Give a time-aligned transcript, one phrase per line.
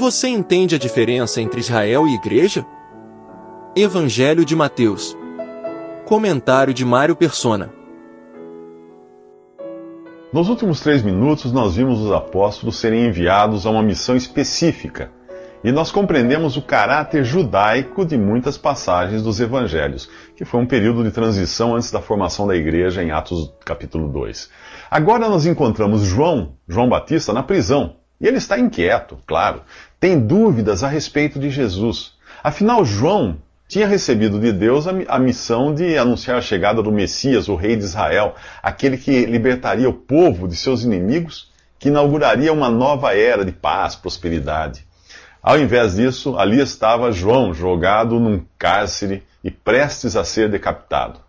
[0.00, 2.64] Você entende a diferença entre Israel e Igreja?
[3.76, 5.14] Evangelho de Mateus.
[6.06, 7.70] Comentário de Mário Persona.
[10.32, 15.12] Nos últimos três minutos, nós vimos os apóstolos serem enviados a uma missão específica
[15.62, 21.04] e nós compreendemos o caráter judaico de muitas passagens dos evangelhos, que foi um período
[21.04, 24.48] de transição antes da formação da igreja em Atos capítulo 2.
[24.90, 27.99] Agora nós encontramos João, João Batista, na prisão.
[28.20, 29.62] E ele está inquieto, claro.
[29.98, 32.12] Tem dúvidas a respeito de Jesus.
[32.42, 33.38] Afinal, João
[33.70, 37.84] tinha recebido de Deus a, missão de anunciar a chegada do Messias, o rei de
[37.84, 43.52] Israel, aquele que libertaria o povo de seus inimigos, que inauguraria uma nova era de
[43.52, 44.84] paz, prosperidade.
[45.42, 51.20] Ao invés disso, ali estava João jogado num cárcere e prestes a ser decapitado.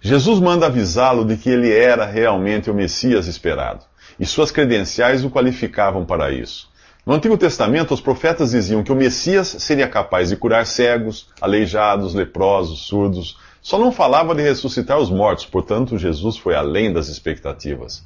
[0.00, 3.84] Jesus manda avisá-lo de que ele era realmente o Messias esperado,
[4.18, 6.68] e suas credenciais o qualificavam para isso.
[7.06, 12.14] No Antigo Testamento, os profetas diziam que o Messias seria capaz de curar cegos, aleijados,
[12.14, 13.38] leprosos, surdos.
[13.62, 18.04] Só não falava de ressuscitar os mortos, portanto, Jesus foi além das expectativas.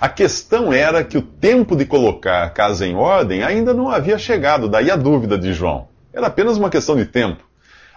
[0.00, 4.18] A questão era que o tempo de colocar a casa em ordem ainda não havia
[4.18, 5.86] chegado, daí a dúvida de João.
[6.12, 7.44] Era apenas uma questão de tempo.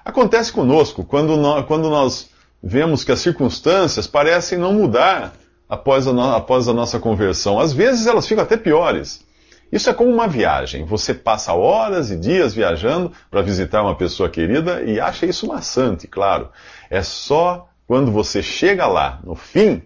[0.06, 2.30] Acontece conosco quando nós, quando nós
[2.62, 5.34] vemos que as circunstâncias parecem não mudar
[5.68, 7.60] após a, no, após a nossa conversão.
[7.60, 9.26] Às vezes elas ficam até piores.
[9.72, 10.86] Isso é como uma viagem.
[10.86, 16.08] Você passa horas e dias viajando para visitar uma pessoa querida e acha isso maçante,
[16.08, 16.50] claro.
[16.90, 19.82] É só quando você chega lá, no fim,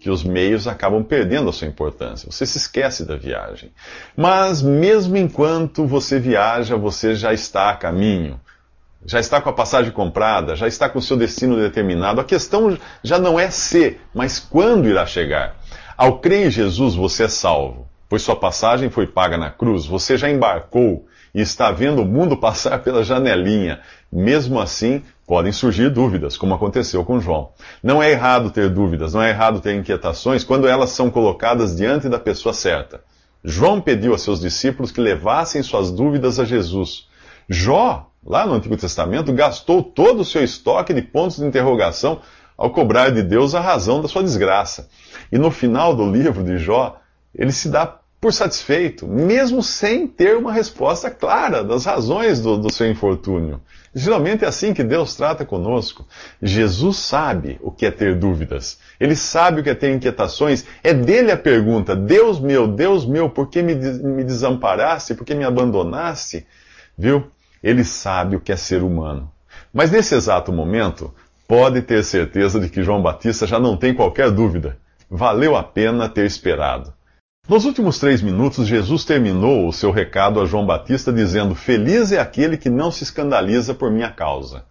[0.00, 2.28] que os meios acabam perdendo a sua importância.
[2.28, 3.70] Você se esquece da viagem.
[4.16, 8.40] Mas mesmo enquanto você viaja, você já está a caminho.
[9.04, 12.20] Já está com a passagem comprada, já está com o seu destino determinado.
[12.20, 15.56] A questão já não é se, mas quando irá chegar.
[15.96, 19.86] Ao crer em Jesus, você é salvo, pois sua passagem foi paga na cruz.
[19.86, 23.80] Você já embarcou e está vendo o mundo passar pela janelinha.
[24.10, 27.50] Mesmo assim, podem surgir dúvidas, como aconteceu com João.
[27.82, 32.08] Não é errado ter dúvidas, não é errado ter inquietações quando elas são colocadas diante
[32.08, 33.00] da pessoa certa.
[33.44, 37.08] João pediu a seus discípulos que levassem suas dúvidas a Jesus.
[37.48, 42.20] Jó, lá no Antigo Testamento, gastou todo o seu estoque de pontos de interrogação
[42.56, 44.88] ao cobrar de Deus a razão da sua desgraça.
[45.30, 47.00] E no final do livro de Jó,
[47.34, 52.72] ele se dá por satisfeito, mesmo sem ter uma resposta clara das razões do, do,
[52.72, 53.60] seu infortúnio.
[53.92, 56.06] Geralmente é assim que Deus trata conosco.
[56.40, 58.78] Jesus sabe o que é ter dúvidas.
[59.00, 60.64] Ele sabe o que é ter inquietações.
[60.84, 65.16] É dele a pergunta: Deus meu, Deus meu, por que me, me desamparaste?
[65.16, 66.46] Por que me abandonaste?
[66.96, 67.28] Viu?
[67.62, 69.30] Ele sabe o que é ser humano.
[69.72, 71.14] Mas nesse exato momento,
[71.46, 74.76] pode ter certeza de que João Batista já não tem qualquer dúvida.
[75.10, 76.92] Valeu a pena ter esperado.
[77.48, 82.18] Nos últimos três minutos, Jesus terminou o seu recado a João Batista dizendo: Feliz é
[82.18, 84.64] aquele que não se escandaliza por minha causa.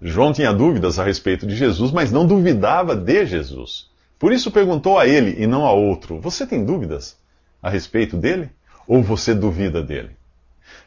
[0.00, 3.88] João tinha dúvidas a respeito de Jesus, mas não duvidava de Jesus.
[4.18, 7.16] Por isso perguntou a ele e não a outro: Você tem dúvidas
[7.62, 8.50] a respeito dele?
[8.88, 10.16] Ou você duvida dele?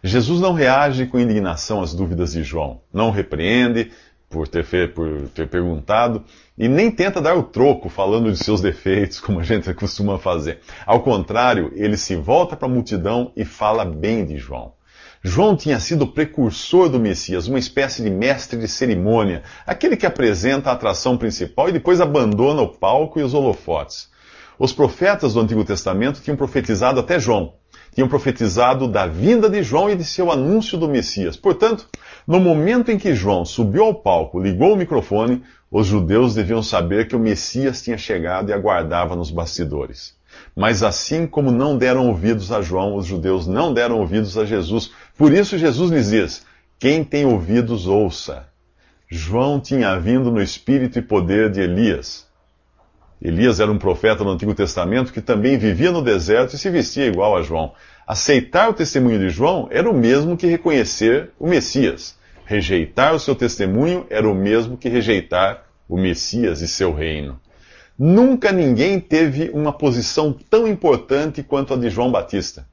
[0.08, 3.92] Jesus não reage com indignação às dúvidas de João, não repreende,
[4.30, 6.24] por ter, por ter perguntado,
[6.58, 10.60] e nem tenta dar o troco falando de seus defeitos, como a gente costuma fazer.
[10.86, 14.74] Ao contrário, ele se volta para a multidão e fala bem de João.
[15.24, 20.06] João tinha sido o precursor do Messias, uma espécie de mestre de cerimônia, aquele que
[20.06, 24.10] apresenta a atração principal e depois abandona o palco e os holofotes.
[24.60, 27.54] Os profetas do Antigo Testamento tinham profetizado até João,
[27.98, 31.36] tinham profetizado da vinda de João e de seu anúncio do Messias.
[31.36, 31.90] Portanto,
[32.28, 35.42] no momento em que João subiu ao palco, ligou o microfone,
[35.72, 40.16] os judeus deviam saber que o Messias tinha chegado e aguardava nos bastidores.
[40.56, 44.92] Mas assim como não deram ouvidos a João, os judeus não deram ouvidos a Jesus.
[45.18, 46.46] Por isso Jesus lhes diz:
[46.78, 48.48] Quem tem ouvidos, ouça.
[49.10, 52.27] João tinha vindo no espírito e poder de Elias.
[53.22, 57.08] Elias era um profeta no Antigo Testamento que também vivia no deserto e se vestia
[57.08, 57.74] igual a João.
[58.06, 62.16] Aceitar o testemunho de João era o mesmo que reconhecer o Messias.
[62.46, 67.40] Rejeitar o seu testemunho era o mesmo que rejeitar o Messias e seu reino.
[67.98, 72.68] Nunca ninguém teve uma posição tão importante quanto a de João Batista.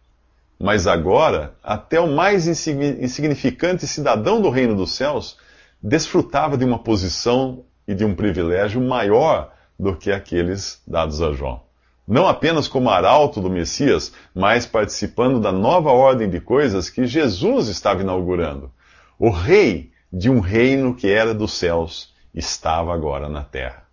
[0.60, 5.38] Mas agora, até o mais insignificante cidadão do reino dos céus
[5.82, 11.62] desfrutava de uma posição e de um privilégio maior do que aqueles dados a João.
[12.06, 17.68] Não apenas como arauto do Messias, mas participando da nova ordem de coisas que Jesus
[17.68, 18.70] estava inaugurando.
[19.18, 23.84] O rei de um reino que era dos céus estava agora na terra.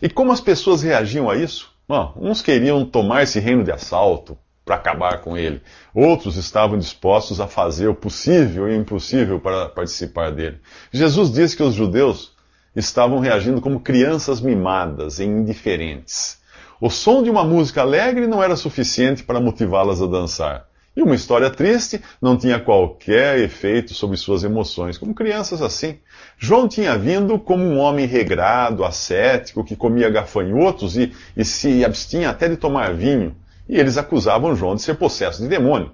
[0.00, 1.70] E como as pessoas reagiam a isso?
[1.86, 4.38] Bom, uns queriam tomar esse reino de assalto,
[4.70, 5.60] para acabar com ele.
[5.92, 10.60] Outros estavam dispostos a fazer o possível e o impossível para participar dele.
[10.92, 12.32] Jesus disse que os judeus
[12.74, 16.38] estavam reagindo como crianças mimadas e indiferentes.
[16.80, 20.70] O som de uma música alegre não era suficiente para motivá-las a dançar.
[20.96, 25.98] E uma história triste não tinha qualquer efeito sobre suas emoções, como crianças assim.
[26.36, 32.30] João tinha vindo como um homem regrado, ascético, que comia gafanhotos e, e se abstinha
[32.30, 33.36] até de tomar vinho.
[33.68, 35.92] E eles acusavam João de ser possesso de demônio.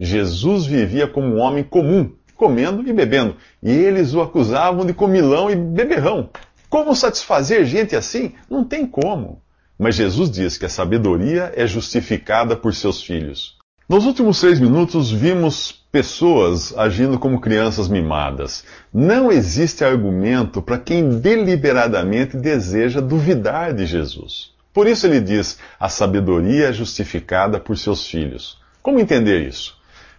[0.00, 3.36] Jesus vivia como um homem comum, comendo e bebendo.
[3.62, 6.30] E eles o acusavam de comilão e beberrão.
[6.70, 8.32] Como satisfazer gente assim?
[8.48, 9.42] Não tem como.
[9.78, 13.58] Mas Jesus diz que a sabedoria é justificada por seus filhos.
[13.88, 18.64] Nos últimos três minutos, vimos pessoas agindo como crianças mimadas.
[18.92, 24.52] Não existe argumento para quem deliberadamente deseja duvidar de Jesus.
[24.74, 28.58] Por isso ele diz: a sabedoria é justificada por seus filhos.
[28.82, 29.77] Como entender isso?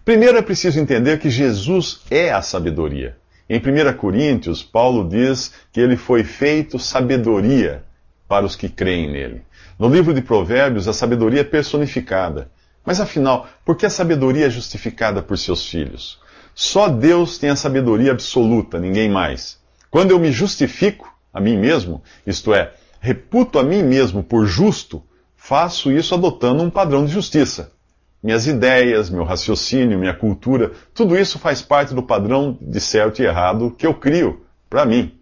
[0.10, 3.16] Primeiro é preciso entender que Jesus é a sabedoria.
[3.48, 7.84] Em 1 Coríntios, Paulo diz que ele foi feito sabedoria
[8.28, 9.44] para os que creem nele.
[9.78, 12.50] No livro de Provérbios, a sabedoria é personificada.
[12.84, 16.20] Mas afinal, por que a sabedoria é justificada por seus filhos?
[16.56, 19.60] Só Deus tem a sabedoria absoluta, ninguém mais.
[19.92, 25.04] Quando eu me justifico a mim mesmo, isto é, reputo a mim mesmo por justo,
[25.38, 27.78] faço isso adotando um padrão de justiça.
[28.22, 33.26] Minhas ideias, meu raciocínio, minha cultura, tudo isso faz parte do padrão de certo e
[33.26, 35.14] errado que eu crio para mim.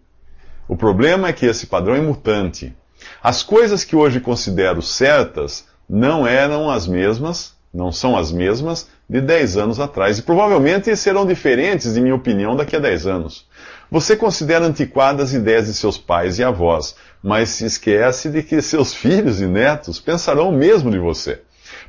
[0.66, 2.74] O problema é que esse padrão é mutante.
[3.22, 9.20] As coisas que hoje considero certas não eram as mesmas, não são as mesmas de
[9.20, 13.46] 10 anos atrás e provavelmente serão diferentes, de minha opinião, daqui a 10 anos.
[13.90, 18.92] Você considera antiquadas ideias de seus pais e avós, mas se esquece de que seus
[18.94, 21.42] filhos e netos pensarão o mesmo de você.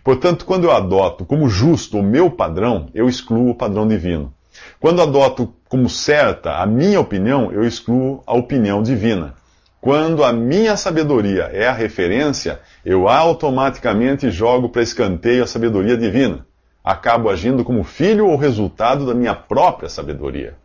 [0.09, 4.33] Portanto, quando eu adoto como justo o meu padrão, eu excluo o padrão divino.
[4.79, 9.35] Quando adoto como certa a minha opinião, eu excluo a opinião divina.
[9.79, 16.43] Quando a minha sabedoria é a referência, eu automaticamente jogo para escanteio a sabedoria divina.
[16.83, 20.55] Acabo agindo como filho ou resultado da minha própria sabedoria.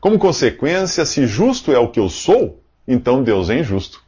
[0.00, 4.02] Como consequência, se justo é o que eu sou, então Deus é injusto.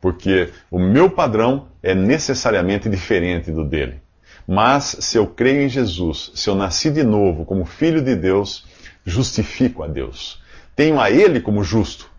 [0.00, 4.07] Porque o meu padrão é necessariamente diferente do dele.
[4.50, 8.64] Mas se eu creio em Jesus, se eu nasci de novo como filho de Deus,
[9.04, 10.40] justifico a Deus.
[10.74, 12.10] Tenho a Ele como justo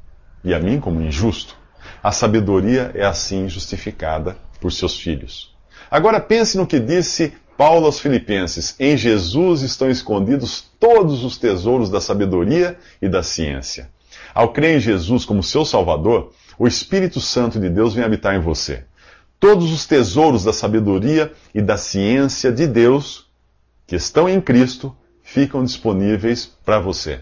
[0.43, 1.57] e a mim como injusto.
[2.03, 5.55] A sabedoria é assim justificada por seus filhos.
[5.89, 11.89] Agora pense no que disse Paulo aos Filipenses: Em Jesus estão escondidos todos os tesouros
[11.89, 13.89] da sabedoria e da ciência.
[14.35, 18.39] Ao crer em Jesus como seu Salvador, o Espírito Santo de Deus vem habitar em
[18.39, 18.83] você.
[19.39, 23.27] Todos os tesouros da sabedoria e da ciência de Deus
[23.87, 27.21] que estão em Cristo ficam disponíveis para você.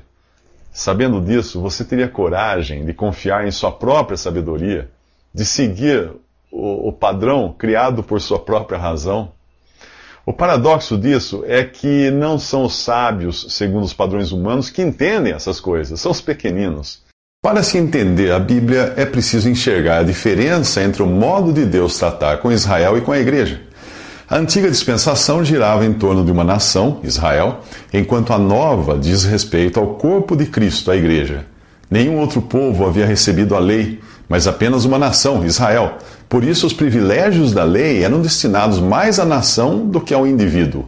[0.72, 4.90] Sabendo disso, você teria coragem de confiar em sua própria sabedoria,
[5.34, 6.12] de seguir
[6.52, 9.32] o, o padrão criado por sua própria razão?
[10.26, 15.34] O paradoxo disso é que não são os sábios, segundo os padrões humanos, que entendem
[15.34, 17.02] essas coisas, são os pequeninos.
[17.48, 21.98] Para se entender a Bíblia, é preciso enxergar a diferença entre o modo de Deus
[21.98, 23.62] tratar com Israel e com a igreja.
[24.30, 27.62] A antiga dispensação girava em torno de uma nação, Israel,
[27.94, 31.46] enquanto a nova diz respeito ao corpo de Cristo, a igreja.
[31.90, 36.00] Nenhum outro povo havia recebido a lei, mas apenas uma nação, Israel.
[36.28, 40.86] Por isso, os privilégios da lei eram destinados mais à nação do que ao indivíduo.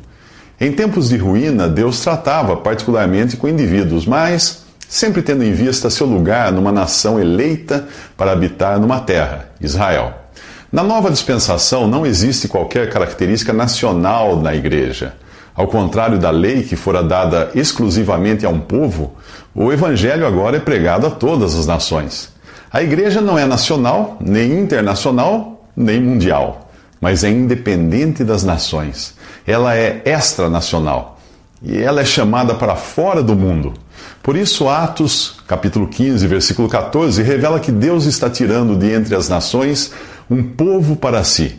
[0.60, 6.08] Em tempos de ruína, Deus tratava particularmente com indivíduos, mas sempre tendo em vista seu
[6.08, 10.16] lugar numa nação eleita para habitar numa terra, Israel.
[10.72, 15.14] Na nova dispensação não existe qualquer característica nacional na igreja.
[15.56, 19.16] Ao contrário da lei que fora dada exclusivamente a um povo,
[19.54, 22.34] o evangelho agora é pregado a todas as nações.
[22.72, 29.16] A igreja não é nacional, nem internacional, nem mundial, mas é independente das nações.
[29.46, 31.20] Ela é extranacional
[31.62, 33.74] e ela é chamada para fora do mundo.
[34.30, 39.28] Por isso, Atos, capítulo 15, versículo 14, revela que Deus está tirando de entre as
[39.28, 39.92] nações
[40.30, 41.56] um povo para si.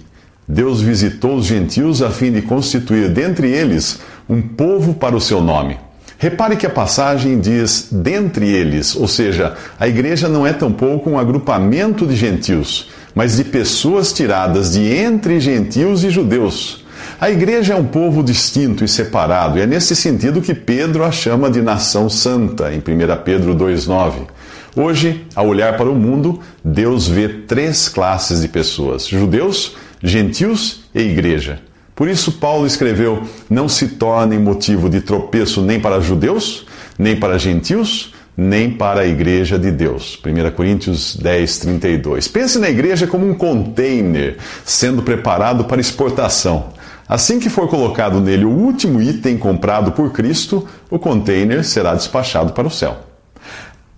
[0.47, 3.99] Deus visitou os gentios a fim de constituir dentre eles
[4.29, 5.79] um povo para o seu nome.
[6.17, 11.19] Repare que a passagem diz dentre eles, ou seja, a igreja não é tampouco um
[11.19, 16.85] agrupamento de gentios, mas de pessoas tiradas de entre gentios e judeus.
[17.21, 21.13] A igreja é um povo distinto e separado, e é nesse sentido que Pedro a
[21.13, 22.83] chama de nação santa, em 1
[23.23, 24.27] Pedro 2,9.
[24.75, 31.03] Hoje, ao olhar para o mundo, Deus vê três classes de pessoas: judeus, gentios e
[31.03, 31.61] igreja.
[31.95, 36.65] Por isso, Paulo escreveu: Não se tornem motivo de tropeço nem para judeus,
[36.99, 40.19] nem para gentios, nem para a igreja de Deus.
[40.25, 42.29] 1 Coríntios 10, 32.
[42.29, 46.80] Pense na igreja como um container sendo preparado para exportação.
[47.11, 52.53] Assim que for colocado nele o último item comprado por Cristo, o container será despachado
[52.53, 52.99] para o céu.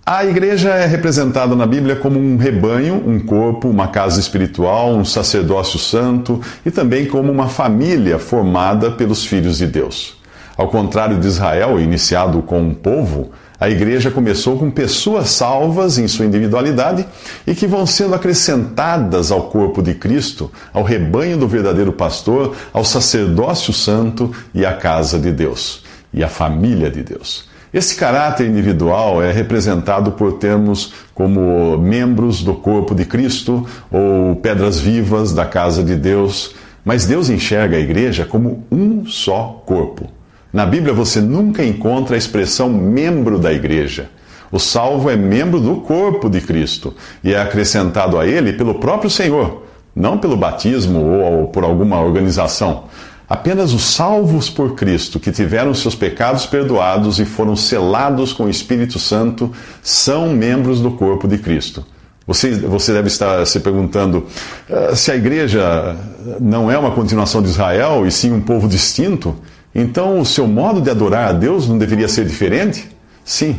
[0.03, 5.05] A igreja é representada na Bíblia como um rebanho, um corpo, uma casa espiritual, um
[5.05, 10.19] sacerdócio santo e também como uma família formada pelos filhos de Deus.
[10.57, 13.29] Ao contrário de Israel, iniciado com um povo,
[13.59, 17.05] a igreja começou com pessoas salvas em sua individualidade
[17.45, 22.83] e que vão sendo acrescentadas ao corpo de Cristo, ao rebanho do verdadeiro pastor, ao
[22.83, 25.83] sacerdócio santo e à casa de Deus
[26.13, 27.47] e à família de Deus.
[27.73, 34.79] Esse caráter individual é representado por termos como membros do corpo de Cristo ou pedras
[34.79, 36.53] vivas da casa de Deus,
[36.85, 40.07] mas Deus enxerga a igreja como um só corpo.
[40.53, 44.11] Na Bíblia você nunca encontra a expressão membro da igreja.
[44.51, 46.93] O salvo é membro do corpo de Cristo
[47.23, 49.63] e é acrescentado a ele pelo próprio Senhor,
[49.95, 52.83] não pelo batismo ou por alguma organização.
[53.27, 58.49] Apenas os salvos por Cristo, que tiveram seus pecados perdoados e foram selados com o
[58.49, 61.83] Espírito Santo, são membros do corpo de Cristo.
[62.27, 64.27] Você, você deve estar se perguntando
[64.69, 65.95] ah, se a igreja
[66.39, 69.35] não é uma continuação de Israel e sim um povo distinto.
[69.75, 72.89] Então, o seu modo de adorar a Deus não deveria ser diferente?
[73.25, 73.57] Sim.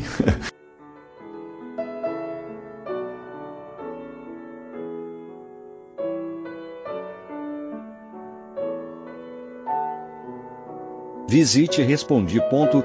[11.28, 12.84] Visite respondi.com.br.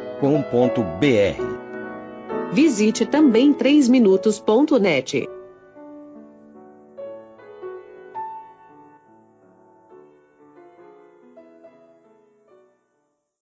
[2.52, 5.39] Visite também 3minutos.net.